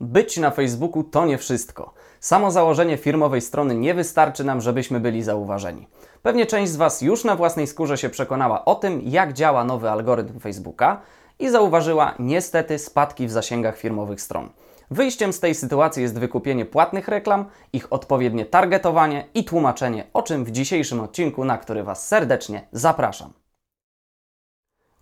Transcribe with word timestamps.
Być 0.00 0.36
na 0.36 0.50
Facebooku 0.50 1.04
to 1.04 1.26
nie 1.26 1.38
wszystko. 1.38 1.94
Samo 2.20 2.50
założenie 2.50 2.96
firmowej 2.96 3.40
strony 3.40 3.74
nie 3.74 3.94
wystarczy 3.94 4.44
nam, 4.44 4.60
żebyśmy 4.60 5.00
byli 5.00 5.22
zauważeni. 5.22 5.88
Pewnie 6.22 6.46
część 6.46 6.72
z 6.72 6.76
Was 6.76 7.02
już 7.02 7.24
na 7.24 7.36
własnej 7.36 7.66
skórze 7.66 7.98
się 7.98 8.08
przekonała 8.08 8.64
o 8.64 8.74
tym, 8.74 9.00
jak 9.04 9.32
działa 9.32 9.64
nowy 9.64 9.90
algorytm 9.90 10.40
Facebooka 10.40 11.00
i 11.38 11.48
zauważyła 11.48 12.14
niestety 12.18 12.78
spadki 12.78 13.26
w 13.26 13.30
zasięgach 13.30 13.78
firmowych 13.78 14.20
stron. 14.20 14.48
Wyjściem 14.90 15.32
z 15.32 15.40
tej 15.40 15.54
sytuacji 15.54 16.02
jest 16.02 16.18
wykupienie 16.18 16.64
płatnych 16.64 17.08
reklam, 17.08 17.44
ich 17.72 17.92
odpowiednie 17.92 18.46
targetowanie 18.46 19.26
i 19.34 19.44
tłumaczenie, 19.44 20.04
o 20.12 20.22
czym 20.22 20.44
w 20.44 20.50
dzisiejszym 20.50 21.00
odcinku, 21.00 21.44
na 21.44 21.58
który 21.58 21.82
Was 21.82 22.08
serdecznie 22.08 22.68
zapraszam. 22.72 23.39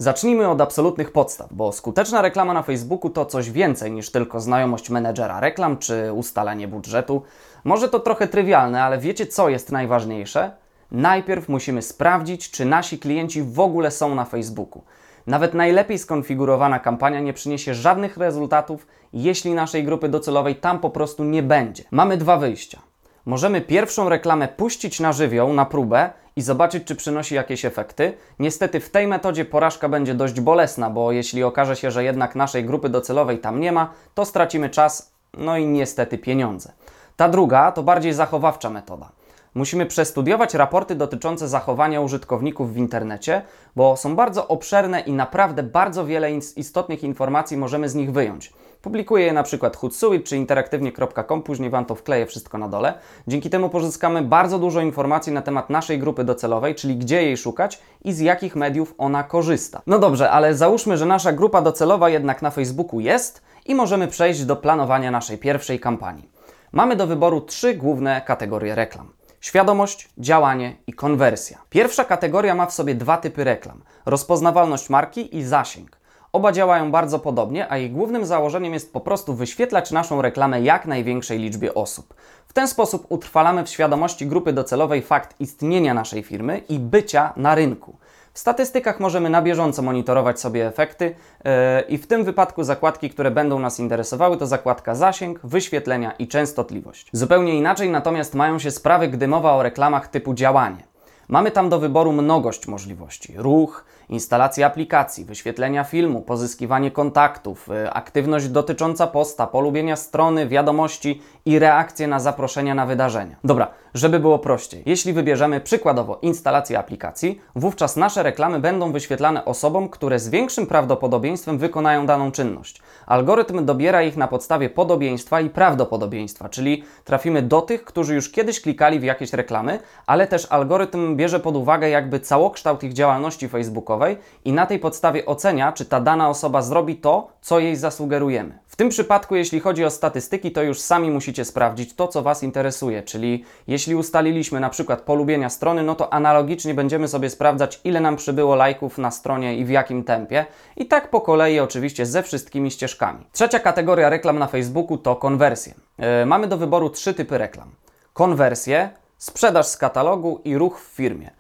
Zacznijmy 0.00 0.48
od 0.48 0.60
absolutnych 0.60 1.12
podstaw, 1.12 1.52
bo 1.52 1.72
skuteczna 1.72 2.22
reklama 2.22 2.52
na 2.52 2.62
Facebooku 2.62 3.10
to 3.10 3.26
coś 3.26 3.50
więcej 3.50 3.92
niż 3.92 4.10
tylko 4.10 4.40
znajomość 4.40 4.90
menedżera 4.90 5.40
reklam 5.40 5.78
czy 5.78 6.12
ustalanie 6.12 6.68
budżetu. 6.68 7.23
Może 7.64 7.88
to 7.88 8.00
trochę 8.00 8.28
trywialne, 8.28 8.82
ale 8.82 8.98
wiecie 8.98 9.26
co 9.26 9.48
jest 9.48 9.73
najważniejsze? 9.73 10.50
Najpierw 10.90 11.48
musimy 11.48 11.82
sprawdzić, 11.82 12.50
czy 12.50 12.64
nasi 12.64 12.98
klienci 12.98 13.42
w 13.42 13.60
ogóle 13.60 13.90
są 13.90 14.14
na 14.14 14.24
Facebooku. 14.24 14.82
Nawet 15.26 15.54
najlepiej 15.54 15.98
skonfigurowana 15.98 16.78
kampania 16.78 17.20
nie 17.20 17.32
przyniesie 17.32 17.74
żadnych 17.74 18.16
rezultatów, 18.16 18.87
jeśli 19.12 19.54
naszej 19.54 19.84
grupy 19.84 20.09
docelowej 20.09 20.56
tam 20.56 20.78
po 20.78 20.90
prostu 20.90 21.24
nie 21.24 21.42
będzie. 21.42 21.84
Mamy 21.90 22.16
dwa 22.16 22.37
wyjścia. 22.37 22.78
Możemy 23.26 23.60
pierwszą 23.60 24.09
reklamę 24.09 24.48
puścić 24.48 25.01
na 25.01 25.12
żywioł, 25.12 25.52
na 25.52 25.65
próbę 25.65 26.10
i 26.38 26.42
zobaczyć, 26.42 26.84
czy 26.84 26.97
przynosi 26.97 27.34
jakieś 27.34 27.65
efekty. 27.65 28.12
Niestety 28.38 28.80
w 28.80 28.91
tej 28.91 29.06
metodzie 29.06 29.45
porażka 29.45 29.88
będzie 29.88 30.15
dość 30.15 30.41
bolesna, 30.41 30.91
bo 30.91 31.12
jeśli 31.12 31.42
okaże 31.42 31.77
się, 31.77 31.91
że 31.91 32.05
jednak 32.05 32.34
naszej 32.34 32.65
grupy 32.65 32.88
docelowej 32.88 33.38
tam 33.38 33.60
nie 33.60 33.73
ma, 33.73 33.92
to 34.15 34.24
stracimy 34.24 34.70
czas, 34.70 35.12
no 35.34 35.56
i 35.56 35.66
niestety 35.66 36.19
pieniądze. 36.19 36.73
Ta 37.16 37.29
druga 37.29 37.73
to 37.73 37.82
bardziej 37.82 38.12
zachowawcza 38.12 38.71
metoda. 38.71 39.09
Musimy 39.54 39.87
przestudiować 39.87 40.54
raporty 40.54 40.95
dotyczące 40.95 41.49
zachowania 41.49 42.01
użytkowników 42.01 42.74
w 42.74 42.77
internecie, 42.77 43.43
bo 43.77 43.96
są 43.96 44.16
bardzo 44.16 44.49
obszerne 44.49 45.01
i 45.01 45.12
naprawdę 45.12 45.62
bardzo 45.62 46.07
wiele 46.07 46.32
istotnych 46.57 47.05
informacji 47.05 47.57
możemy 47.57 47.88
z 47.88 47.95
nich 47.95 48.12
wyjąć. 48.12 48.52
Publikuję 48.82 49.26
je 49.26 49.32
na 49.32 49.43
przykład 49.43 49.76
Hootsuite 49.76 50.24
czy 50.24 50.37
interaktywnie.com, 50.37 51.43
później 51.43 51.71
Wam 51.71 51.84
to 51.84 51.95
wkleję 51.95 52.26
wszystko 52.26 52.59
na 52.59 52.68
dole. 52.68 52.95
Dzięki 53.26 53.51
temu 53.51 53.68
pozyskamy 53.68 54.23
bardzo 54.23 54.59
dużo 54.59 54.80
informacji 54.80 55.32
na 55.32 55.43
temat 55.43 55.71
naszej 55.71 55.98
grupy 55.98 56.24
docelowej, 56.24 56.74
czyli 56.74 56.96
gdzie 56.96 57.23
jej 57.23 57.37
szukać 57.37 57.80
i 58.04 58.12
z 58.12 58.21
jakich 58.21 58.56
mediów 58.56 58.95
ona 58.99 59.23
korzysta. 59.23 59.82
No 59.87 59.99
dobrze, 59.99 60.30
ale 60.30 60.54
załóżmy, 60.54 60.96
że 60.96 61.06
nasza 61.06 61.32
grupa 61.32 61.62
docelowa 61.62 62.09
jednak 62.09 62.43
na 62.43 62.51
Facebooku 62.51 63.01
jest 63.01 63.43
i 63.66 63.74
możemy 63.74 64.09
przejść 64.09 64.44
do 64.44 64.56
planowania 64.56 65.10
naszej 65.10 65.38
pierwszej 65.38 65.81
kampanii. 65.81 66.28
Mamy 66.72 66.97
do 66.97 67.06
wyboru 67.06 67.41
trzy 67.41 67.75
główne 67.75 68.21
kategorie 68.21 68.75
reklam. 68.75 69.12
Świadomość, 69.41 70.09
działanie 70.19 70.76
i 70.87 70.93
konwersja. 70.93 71.59
Pierwsza 71.71 72.04
kategoria 72.04 72.54
ma 72.54 72.66
w 72.66 72.72
sobie 72.72 72.94
dwa 72.94 73.16
typy 73.16 73.44
reklam: 73.44 73.82
rozpoznawalność 74.06 74.91
marki 74.91 75.37
i 75.37 75.44
zasięg. 75.44 75.97
Oba 76.32 76.53
działają 76.53 76.91
bardzo 76.91 77.19
podobnie, 77.19 77.72
a 77.72 77.76
jej 77.76 77.91
głównym 77.91 78.26
założeniem 78.26 78.75
jest 78.75 78.93
po 78.93 79.00
prostu 79.00 79.34
wyświetlać 79.34 79.91
naszą 79.91 80.22
reklamę 80.22 80.60
jak 80.60 80.87
największej 80.87 81.38
liczbie 81.38 81.75
osób. 81.75 82.15
W 82.48 82.53
ten 82.53 82.69
sposób 82.69 83.06
utrwalamy 83.09 83.65
w 83.65 83.69
świadomości 83.69 84.26
grupy 84.26 84.53
docelowej 84.53 85.03
fakt 85.03 85.41
istnienia 85.41 85.94
naszej 85.94 86.22
firmy 86.22 86.59
i 86.69 86.78
bycia 86.78 87.32
na 87.37 87.54
rynku. 87.54 87.97
W 88.32 88.38
statystykach 88.38 89.00
możemy 89.00 89.31
na 89.31 89.43
bieżąco 89.43 89.82
monitorować 89.82 90.41
sobie 90.41 90.66
efekty 90.66 91.04
yy, 91.04 91.50
i 91.88 91.99
w 91.99 92.06
tym 92.06 92.25
wypadku 92.25 92.65
zakładki, 92.65 93.10
które 93.10 93.31
będą 93.31 93.59
nas 93.59 93.81
interesowały, 93.81 94.37
to 94.37 94.47
zakładka 94.47 94.94
zasięg, 94.94 95.41
wyświetlenia 95.44 96.12
i 96.12 96.28
częstotliwość. 96.28 97.10
Zupełnie 97.12 97.54
inaczej 97.54 97.91
natomiast 97.91 98.34
mają 98.34 98.59
się 98.59 98.71
sprawy, 98.71 99.09
gdy 99.09 99.28
mowa 99.28 99.53
o 99.53 99.62
reklamach 99.62 100.09
typu 100.09 100.34
działanie. 100.34 100.88
Mamy 101.28 101.50
tam 101.50 101.69
do 101.69 101.78
wyboru 101.78 102.12
mnogość 102.12 102.66
możliwości: 102.66 103.34
ruch, 103.37 103.84
instalację 104.09 104.66
aplikacji, 104.66 105.25
wyświetlenia 105.25 105.84
filmu, 105.84 106.22
pozyskiwanie 106.22 106.91
kontaktów, 106.91 107.69
y, 107.69 107.91
aktywność 107.91 108.49
dotycząca 108.49 109.06
posta, 109.06 109.47
polubienia 109.47 109.97
strony, 109.97 110.49
wiadomości 110.49 111.22
i 111.44 111.59
reakcje 111.59 112.06
na 112.09 112.21
zaproszenia 112.21 112.75
na 112.75 112.87
wydarzenia. 112.87 113.37
Dobra, 113.44 113.71
żeby 113.98 114.20
było 114.20 114.38
prościej. 114.38 114.82
Jeśli 114.86 115.12
wybierzemy 115.12 115.60
przykładowo 115.60 116.19
instalację 116.22 116.78
aplikacji, 116.78 117.41
wówczas 117.56 117.97
nasze 117.97 118.22
reklamy 118.22 118.60
będą 118.60 118.92
wyświetlane 118.92 119.44
osobom, 119.44 119.88
które 119.88 120.19
z 120.19 120.28
większym 120.28 120.66
prawdopodobieństwem 120.66 121.59
wykonają 121.59 122.06
daną 122.06 122.32
czynność. 122.32 122.82
Algorytm 123.06 123.64
dobiera 123.64 124.03
ich 124.03 124.16
na 124.16 124.28
podstawie 124.28 124.70
podobieństwa 124.70 125.41
i 125.41 125.50
prawdopodobieństwa, 125.50 126.48
czyli 126.48 126.84
trafimy 127.04 127.42
do 127.42 127.60
tych, 127.60 127.84
którzy 127.84 128.14
już 128.14 128.31
kiedyś 128.31 128.60
klikali 128.60 129.00
w 129.00 129.04
jakieś 129.04 129.32
reklamy, 129.32 129.78
ale 130.06 130.26
też 130.26 130.47
algorytm 130.50 131.16
bierze 131.16 131.41
pod 131.41 131.56
uwagę 131.56 131.88
jakby 131.88 132.20
całokształt 132.20 132.82
ich 132.82 132.92
działalności 132.92 133.48
facebookowej 133.48 134.16
i 134.44 134.53
na 134.53 134.66
tej 134.66 134.78
podstawie 134.78 135.26
ocenia, 135.26 135.72
czy 135.72 135.84
ta 135.84 136.00
dana 136.00 136.28
osoba 136.28 136.62
zrobi 136.62 136.97
to, 136.97 137.28
co 137.41 137.59
jej 137.59 137.76
zasugerujemy. 137.76 138.68
Tym 138.78 138.89
przypadku, 138.89 139.37
jeśli 139.37 139.61
chodzi 139.61 139.84
o 139.84 139.91
statystyki, 139.91 140.53
to 140.53 140.62
już 140.62 140.81
sami 140.81 141.11
musicie 141.11 141.44
sprawdzić 141.44 141.94
to, 141.94 142.09
co 142.09 142.22
Was 142.22 142.43
interesuje, 142.43 143.03
czyli 143.03 143.44
jeśli 143.66 143.94
ustaliliśmy 143.94 144.61
na 144.61 144.71
przykład 144.71 145.00
polubienia 145.00 145.50
strony, 145.50 145.83
no 145.83 145.94
to 145.94 146.12
analogicznie 146.12 146.75
będziemy 146.75 147.09
sobie 147.09 147.31
sprawdzać, 147.31 147.81
ile 147.84 148.00
nam 148.00 148.16
przybyło 148.16 148.55
lajków 148.55 148.99
na 148.99 149.11
stronie 149.11 149.56
i 149.56 149.65
w 149.65 149.71
jakim 149.71 150.05
tempie. 150.05 150.47
I 150.77 150.87
tak 150.87 151.11
po 151.11 151.21
kolei 151.21 151.61
oczywiście 151.61 152.06
ze 152.06 152.22
wszystkimi 152.22 152.71
ścieżkami. 152.71 153.27
Trzecia 153.33 153.59
kategoria 153.59 154.09
reklam 154.09 154.39
na 154.39 154.47
Facebooku 154.47 154.99
to 154.99 155.16
konwersje. 155.16 155.75
Yy, 155.99 156.27
mamy 156.27 156.47
do 156.47 156.56
wyboru 156.56 156.91
trzy 156.91 157.15
typy 157.15 157.39
reklam. 157.39 157.71
Konwersje, 158.12 158.91
sprzedaż 159.16 159.66
z 159.66 159.77
katalogu 159.77 160.41
i 160.45 160.59
ruch 160.59 160.81
w 160.81 160.97
firmie. 160.97 161.31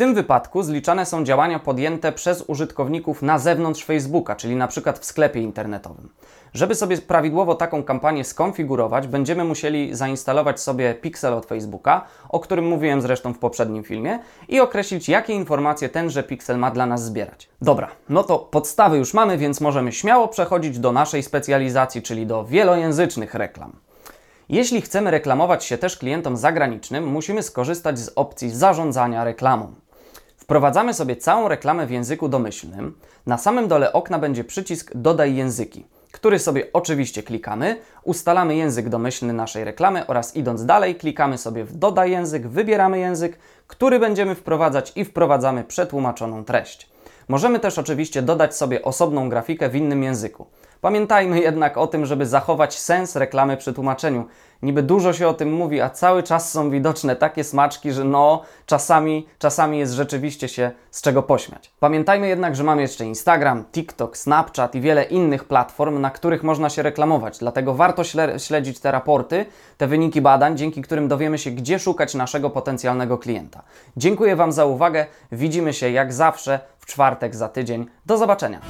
Tym 0.00 0.14
wypadku 0.14 0.62
zliczane 0.62 1.06
są 1.06 1.24
działania 1.24 1.58
podjęte 1.58 2.12
przez 2.12 2.44
użytkowników 2.46 3.22
na 3.22 3.38
zewnątrz 3.38 3.84
Facebooka, 3.84 4.36
czyli 4.36 4.56
na 4.56 4.68
przykład 4.68 4.98
w 4.98 5.04
sklepie 5.04 5.40
internetowym. 5.40 6.08
Żeby 6.54 6.74
sobie 6.74 6.98
prawidłowo 6.98 7.54
taką 7.54 7.82
kampanię 7.82 8.24
skonfigurować, 8.24 9.06
będziemy 9.06 9.44
musieli 9.44 9.94
zainstalować 9.94 10.60
sobie 10.60 10.94
pixel 10.94 11.34
od 11.34 11.46
Facebooka, 11.46 12.04
o 12.28 12.40
którym 12.40 12.68
mówiłem 12.68 13.02
zresztą 13.02 13.32
w 13.32 13.38
poprzednim 13.38 13.84
filmie, 13.84 14.18
i 14.48 14.60
określić, 14.60 15.08
jakie 15.08 15.32
informacje 15.32 15.88
tenże 15.88 16.22
pixel 16.22 16.58
ma 16.58 16.70
dla 16.70 16.86
nas 16.86 17.04
zbierać. 17.04 17.48
Dobra, 17.62 17.88
no 18.08 18.22
to 18.22 18.38
podstawy 18.38 18.98
już 18.98 19.14
mamy, 19.14 19.38
więc 19.38 19.60
możemy 19.60 19.92
śmiało 19.92 20.28
przechodzić 20.28 20.78
do 20.78 20.92
naszej 20.92 21.22
specjalizacji, 21.22 22.02
czyli 22.02 22.26
do 22.26 22.44
wielojęzycznych 22.44 23.34
reklam. 23.34 23.72
Jeśli 24.48 24.82
chcemy 24.82 25.10
reklamować 25.10 25.64
się 25.64 25.78
też 25.78 25.96
klientom 25.96 26.36
zagranicznym, 26.36 27.06
musimy 27.06 27.42
skorzystać 27.42 27.98
z 27.98 28.12
opcji 28.16 28.50
zarządzania 28.50 29.24
reklamą. 29.24 29.72
Wprowadzamy 30.50 30.94
sobie 30.94 31.16
całą 31.16 31.48
reklamę 31.48 31.86
w 31.86 31.90
języku 31.90 32.28
domyślnym. 32.28 32.94
Na 33.26 33.38
samym 33.38 33.68
dole 33.68 33.92
okna 33.92 34.18
będzie 34.18 34.44
przycisk 34.44 34.90
Dodaj 34.94 35.36
języki, 35.36 35.86
który 36.12 36.38
sobie 36.38 36.72
oczywiście 36.72 37.22
klikamy, 37.22 37.76
ustalamy 38.04 38.56
język 38.56 38.88
domyślny 38.88 39.32
naszej 39.32 39.64
reklamy 39.64 40.06
oraz 40.06 40.36
idąc 40.36 40.66
dalej 40.66 40.94
klikamy 40.94 41.38
sobie 41.38 41.64
w 41.64 41.76
Dodaj 41.76 42.10
język, 42.10 42.48
wybieramy 42.48 42.98
język, 42.98 43.38
który 43.66 43.98
będziemy 43.98 44.34
wprowadzać 44.34 44.92
i 44.96 45.04
wprowadzamy 45.04 45.64
przetłumaczoną 45.64 46.44
treść. 46.44 46.90
Możemy 47.28 47.60
też 47.60 47.78
oczywiście 47.78 48.22
dodać 48.22 48.56
sobie 48.56 48.82
osobną 48.82 49.28
grafikę 49.28 49.68
w 49.68 49.76
innym 49.76 50.02
języku. 50.02 50.46
Pamiętajmy 50.80 51.40
jednak 51.40 51.78
o 51.78 51.86
tym, 51.86 52.06
żeby 52.06 52.26
zachować 52.26 52.78
sens 52.78 53.16
reklamy 53.16 53.56
przy 53.56 53.72
tłumaczeniu. 53.72 54.24
Niby 54.62 54.82
dużo 54.82 55.12
się 55.12 55.28
o 55.28 55.34
tym 55.34 55.52
mówi, 55.52 55.80
a 55.80 55.90
cały 55.90 56.22
czas 56.22 56.52
są 56.52 56.70
widoczne 56.70 57.16
takie 57.16 57.44
smaczki, 57.44 57.92
że 57.92 58.04
no, 58.04 58.42
czasami, 58.66 59.26
czasami 59.38 59.78
jest 59.78 59.92
rzeczywiście 59.92 60.48
się 60.48 60.70
z 60.90 61.02
czego 61.02 61.22
pośmiać. 61.22 61.70
Pamiętajmy 61.80 62.28
jednak, 62.28 62.56
że 62.56 62.64
mamy 62.64 62.82
jeszcze 62.82 63.04
Instagram, 63.04 63.64
TikTok, 63.72 64.16
Snapchat 64.16 64.74
i 64.74 64.80
wiele 64.80 65.04
innych 65.04 65.44
platform, 65.44 66.00
na 66.00 66.10
których 66.10 66.42
można 66.42 66.70
się 66.70 66.82
reklamować. 66.82 67.38
Dlatego 67.38 67.74
warto 67.74 68.02
śledzić 68.38 68.80
te 68.80 68.92
raporty, 68.92 69.46
te 69.78 69.86
wyniki 69.86 70.20
badań, 70.20 70.56
dzięki 70.56 70.82
którym 70.82 71.08
dowiemy 71.08 71.38
się, 71.38 71.50
gdzie 71.50 71.78
szukać 71.78 72.14
naszego 72.14 72.50
potencjalnego 72.50 73.18
klienta. 73.18 73.62
Dziękuję 73.96 74.36
Wam 74.36 74.52
za 74.52 74.64
uwagę. 74.64 75.06
Widzimy 75.32 75.72
się 75.72 75.90
jak 75.90 76.12
zawsze 76.12 76.60
w 76.78 76.86
czwartek 76.86 77.36
za 77.36 77.48
tydzień. 77.48 77.86
Do 78.06 78.18
zobaczenia. 78.18 78.60